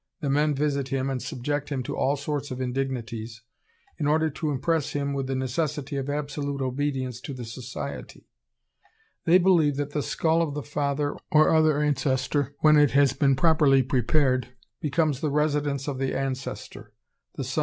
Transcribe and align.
The 0.19 0.31
men 0.31 0.55
visit 0.55 0.87
him 0.87 1.11
and 1.11 1.21
subject 1.21 1.69
him 1.69 1.83
to 1.83 1.95
all 1.95 2.15
sorts 2.15 2.49
of 2.49 2.59
indignities, 2.59 3.43
in 3.99 4.07
order 4.07 4.31
to 4.31 4.49
impress 4.49 4.93
him 4.93 5.13
with 5.13 5.27
the 5.27 5.35
necessity 5.35 5.95
of 5.95 6.09
absolute 6.09 6.59
obedience 6.59 7.21
to 7.21 7.35
the 7.35 7.45
society.... 7.45 8.25
They 9.25 9.37
believe 9.37 9.75
that 9.75 9.91
the 9.91 10.01
skull 10.01 10.41
of 10.41 10.55
the 10.55 10.63
father 10.63 11.17
or 11.31 11.53
other 11.53 11.79
ancestor, 11.83 12.55
when 12.61 12.77
it 12.77 12.89
has 12.97 13.13
been 13.13 13.35
properly 13.35 13.83
prepared, 13.83 14.47
becomes 14.81 15.21
the 15.21 15.29
residence 15.29 15.87
of 15.87 15.99
the 15.99 16.17
ancestor. 16.17 16.93
The 17.35 17.43
son 17.43 17.59